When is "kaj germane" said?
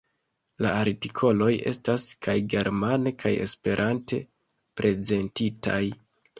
2.29-3.15